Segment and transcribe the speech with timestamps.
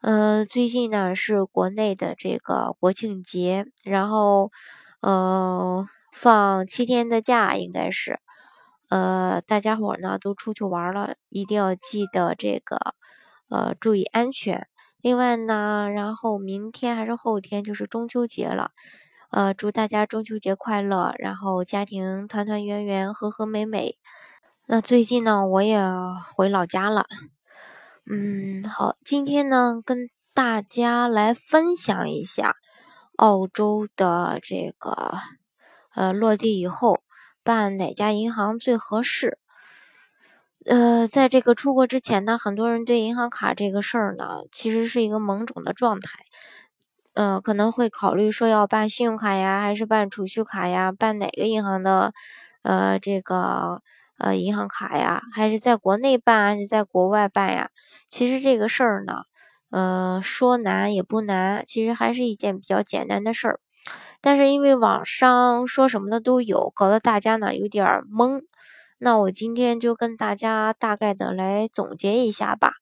[0.00, 4.52] 呃，最近呢是国内的这个国庆节，然后
[5.00, 8.20] 呃放七天的假，应该是
[8.90, 12.94] 呃大家伙呢都出去玩了，一定要记得这个
[13.48, 14.68] 呃注意安全。
[15.00, 18.70] 另外呢，然后明天还是后天就是中秋节了，
[19.32, 23.96] 呃祝大家中秋节快乐，然后家庭团团圆圆，和和美美。
[24.66, 25.80] 那最近呢，我也
[26.36, 27.06] 回老家了。
[28.10, 32.54] 嗯，好，今天呢，跟大家来分享一下
[33.16, 35.18] 澳洲的这个
[35.94, 37.02] 呃落地以后
[37.42, 39.38] 办哪家银行最合适。
[40.64, 46.20] 呃，在这个出国之前呢，很多人对银行卡这个事儿呢，其实是一个懵懂的状态。
[47.12, 52.14] 呃，可能会考虑说要办信用卡呀，还是办储蓄卡呀，办哪个银行的
[52.62, 53.82] 呃这个。
[54.18, 57.70] 呃，银行卡呀，还是在国内办，还是在国外办呀？
[58.08, 59.22] 其实这个事儿呢，
[59.70, 63.60] 呃，说难也不难，其实还是一件比较简单的事儿。
[64.20, 68.42] 但是因为网上说什么的都有，搞得大家呢有点懵。
[68.98, 72.72] 那我今天就跟大家大概的来总结一下吧。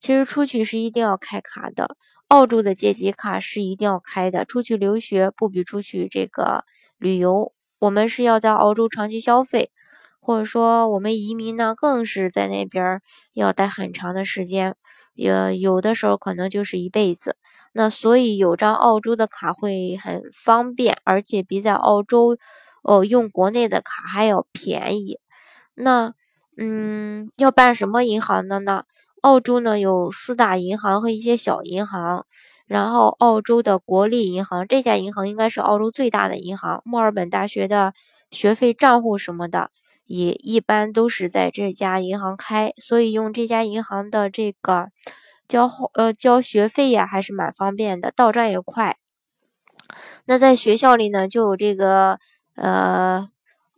[0.00, 1.96] 其实出去是一定要开卡的，
[2.28, 4.46] 澳洲的借记卡是一定要开的。
[4.46, 6.64] 出去留学不比出去这个
[6.96, 9.70] 旅游，我们是要在澳洲长期消费。
[10.28, 13.00] 或者说，我们移民呢，更是在那边
[13.32, 14.74] 要待很长的时间，
[15.14, 17.34] 也有的时候可能就是一辈子。
[17.72, 22.36] 那所以有张澳洲的卡会很方便，而且比在澳洲
[22.82, 25.18] 哦用国内的卡还要便宜。
[25.74, 26.12] 那
[26.58, 28.82] 嗯，要办什么银行的呢？
[29.22, 32.26] 澳洲呢有四大银行和一些小银行，
[32.66, 37.94] 然后澳洲的国立银行这家银行应该是澳洲最大的银行，墨尔本大学的
[38.30, 39.70] 学费账户什么的。
[40.08, 44.88] 也一般都是在这家银行开，所以用这家银行的这个
[45.46, 48.96] 交呃交学费呀，还是蛮方便的，到账也快。
[50.24, 52.18] 那在学校里呢，就有这个
[52.54, 53.28] 呃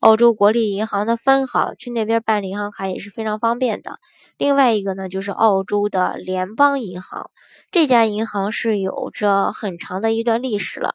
[0.00, 3.98] 澳洲国立银行的分行，去那边办理银行卡也是非常方便的。
[4.36, 7.30] 另外一个呢，就是澳洲的联邦银行，
[7.70, 10.94] 这家银行是有着很长的一段历史了，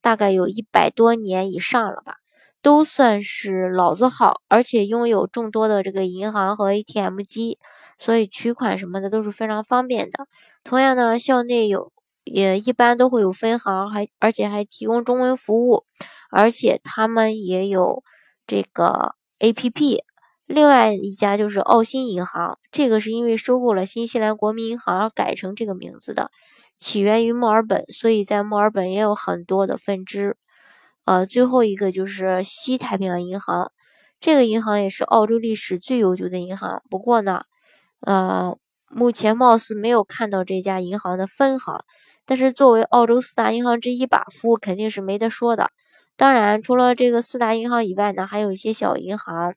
[0.00, 2.21] 大概有一百多年以上了吧。
[2.62, 7.58] 都算是老字号，而且拥有众多的这个银行和 ATM 机，
[7.98, 10.26] 所以取款什么的都是非常方便的。
[10.62, 11.92] 同样呢，校内有
[12.24, 15.84] 也一般都会有分行，还而且还提供中文服务，
[16.30, 18.04] 而且他们也有
[18.46, 19.98] 这个 APP。
[20.46, 26.30] 另外一家就是澳新银行，这个是因为收购了新西兰国民银行而改成这个名字的，
[26.76, 30.36] 起源于墨尔本，所以在墨尔本也有很多的分支。
[31.04, 33.72] 呃，最后一个就是西太平洋银行，
[34.20, 36.82] 这个银行也是澳洲历史最悠久的银行。
[36.88, 37.42] 不过呢，
[38.00, 38.56] 呃，
[38.88, 41.84] 目前貌似没有看到这家银行的分行。
[42.24, 45.70] 但是作为澳洲四大银行之一吧，服务肯定是没得说的。
[46.16, 49.54] 当然，除了这个四大银行以外呢，还有一些小银行。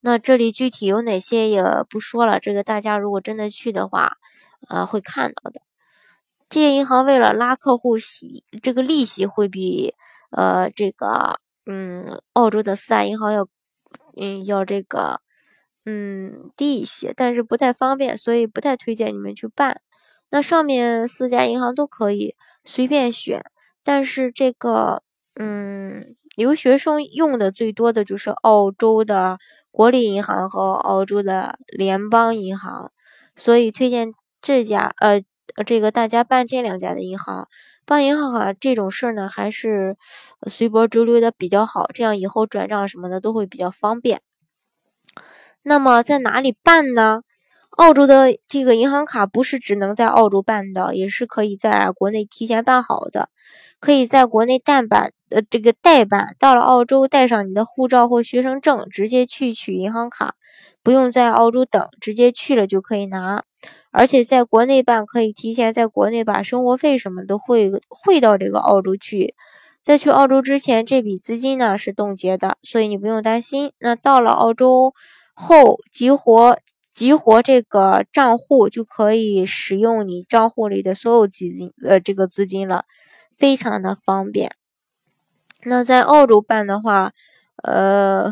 [0.00, 1.60] 那这里具体有哪些也
[1.90, 4.12] 不说了，这个大家如果真的去的话，
[4.68, 5.65] 啊，会看到的。
[6.48, 9.94] 这些银行为了拉客户息，这个利息会比
[10.30, 13.48] 呃这个嗯澳洲的四大银行要
[14.16, 15.20] 嗯要这个
[15.84, 19.80] 嗯低一些，但是不太方便，所以不太推荐你们去办。
[20.30, 23.44] 那上面四家银行都可以随便选，
[23.82, 25.02] 但是这个
[25.34, 29.38] 嗯留学生用的最多的就是澳洲的
[29.72, 32.92] 国立银行和澳洲的联邦银行，
[33.34, 35.20] 所以推荐这家呃。
[35.54, 37.48] 呃这个大家办这两家的银行，
[37.84, 39.96] 办银行卡这种事儿呢，还是
[40.48, 44.20] 随波逐流的比较好，这样以后转账什么的都会比较方便。
[45.62, 47.22] 那么在哪里办呢？
[47.70, 53.28] 澳洲的这个银行卡不是只能在澳洲办的，也是可以在国内提前办好的，
[53.80, 60.36] 可以在国内代办，呃，这个代办，到了澳洲带上你的护照或学生证，直接去取银行卡，
[60.82, 63.44] 不用在澳洲等，直接去了就可以拿。
[63.98, 69.34] 而且在国内办可以提前在国内把生活费什么的汇汇到这个澳洲去，
[69.82, 73.72] 在去澳洲之前这笔资金呢是冻结的，所以你不用担心。
[73.78, 74.92] 那到了澳洲
[75.32, 76.58] 后激活
[76.92, 82.84] 激活这个账户就可以使用你账户里的所有基金，呃，这个资金了，
[83.34, 84.52] 非常的方便。
[85.64, 87.12] 那在澳洲办的话，
[87.62, 88.30] 呃，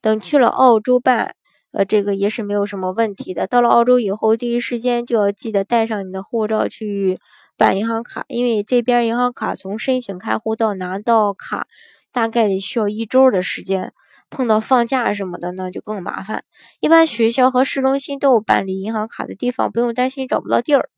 [0.00, 1.36] 等去了澳洲办。
[1.72, 3.46] 呃，这个也是没有什么问题的。
[3.46, 7.18] 到了澳洲以后，第一时间就要记得带上你的护照去
[7.56, 11.66] 办银行卡，因为这边银行卡从申请开户到拿到卡，
[12.12, 13.92] 大概得需要一周的时间。
[14.32, 16.44] 碰到放假什么的，那就更麻烦。
[16.78, 20.88] 一般学校和市中心都有办理银行卡的地方，不用担心找不到地儿。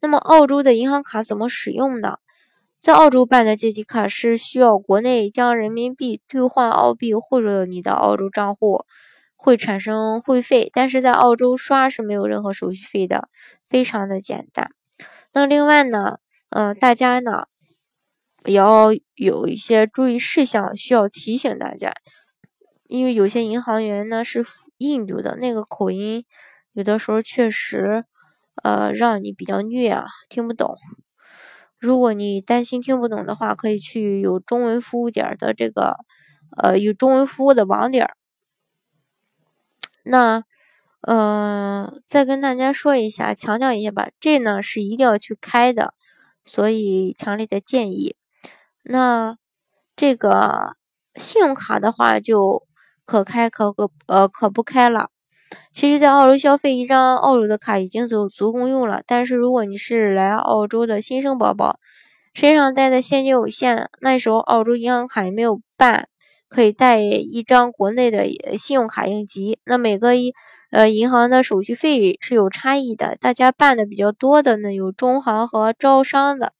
[0.00, 2.16] 那么，澳洲的银行卡怎么使用呢？
[2.80, 8.84] 在澳洲办的借记卡是需要国内将人民币兑换澳币汇入你的澳洲账户。
[9.42, 13.28] 会产生会费，但是在澳洲刷是没有任何手续费的，
[13.64, 14.70] 非常的简单。
[15.32, 16.18] 那另外呢，
[16.50, 17.46] 嗯，大家呢
[18.44, 21.92] 也要有一些注意事项需要提醒大家，
[22.86, 24.44] 因为有些银行员呢是
[24.78, 26.24] 印度的，那个口音
[26.72, 28.04] 有的时候确实
[28.62, 30.76] 呃让你比较虐啊，听不懂。
[31.80, 35.96] 如果你担心听不懂的话，可以去有中文服务点的这个
[36.56, 38.08] 呃有中文服务的网点。
[40.04, 40.42] 那，
[41.02, 45.94] 嗯，再跟大家说一下，强调一下吧，这呢是一定要去开的，
[46.44, 48.16] 所以强烈的建议。
[48.84, 49.36] 那
[49.94, 50.76] 这个
[51.16, 52.66] 信用卡的话，就
[53.04, 55.10] 可开可可呃可不开了。
[55.70, 61.78] 其实，在澳洲消费一张澳洲的卡已经足足够用了，但是如果你是来澳洲的新生宝宝，
[62.32, 66.08] 身上带的现金有限，那时候澳洲银行卡也没有办。
[66.52, 68.28] 可以带一张国内的
[68.58, 70.34] 信用卡应急，那每个一
[70.70, 73.16] 呃银行的手续费是有差异的。
[73.18, 76.52] 大家办的比较多的呢，有中行和招商的。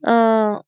[0.00, 0.62] 嗯，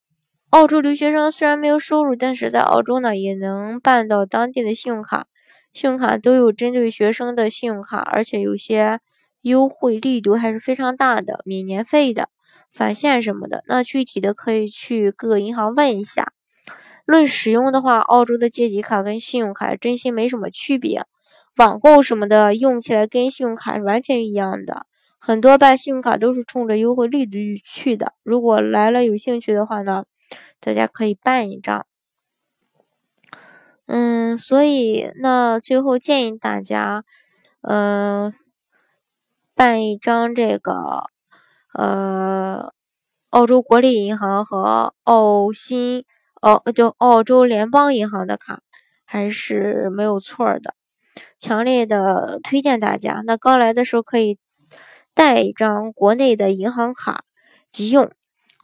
[0.50, 5.26] 澳洲留学生虽然没有收入，但是在澳洲呢也能办到当地的信用卡。
[5.72, 9.00] 信用卡都有针对学生的信用卡，而且有些
[9.42, 12.28] 优惠力度还是非常大的，免年费的、
[12.70, 13.62] 返现什么的。
[13.66, 16.32] 那具体的可以去各个银行问一下。
[17.06, 21.06] 论使用的话，澳洲的借记卡跟信用卡真心没什么区别，
[21.56, 24.86] 网购什么的用起来跟信用卡是完全一样的。
[25.18, 28.14] 很多办信用卡都是冲着优惠力度去的。
[28.24, 30.04] 如果来了有兴趣的话呢，
[30.60, 31.86] 大家可以办一张。
[33.86, 37.04] 嗯，所以那最后建议大家，
[37.62, 38.34] 嗯，
[39.54, 41.04] 办一张这个，
[41.72, 42.72] 呃，
[43.30, 46.04] 澳洲国立银行和澳新。
[46.46, 48.60] 哦，就澳洲联邦银行的卡
[49.04, 50.76] 还是没有错的，
[51.40, 53.20] 强烈的推荐大家。
[53.26, 54.38] 那刚来的时候可以
[55.12, 57.24] 带一张国内的银行卡
[57.72, 58.08] 急用。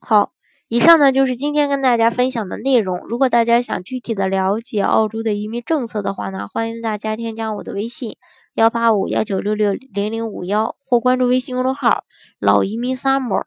[0.01, 0.31] 好，
[0.69, 3.01] 以上呢就是今天跟大家分享的内容。
[3.09, 8.17] 如果大家想具体的了解澳洲的移民政策的话呢，欢迎大家添加我的微信
[8.55, 12.05] 幺八五幺九六六零零五幺，或关注微信公众号
[12.39, 13.47] 老移民 summer。